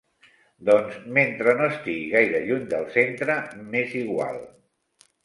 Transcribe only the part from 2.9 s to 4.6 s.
centre, m'és igual.